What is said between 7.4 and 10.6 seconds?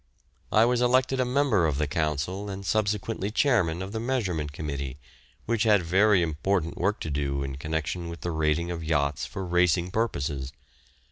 in connection with the rating of yachts for racing purposes.